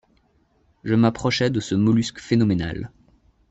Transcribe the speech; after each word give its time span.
Je 0.83 0.95
m’approchai 0.95 1.51
de 1.51 1.59
ce 1.59 1.75
mollusque 1.75 2.19
phénoménal. 2.21 2.89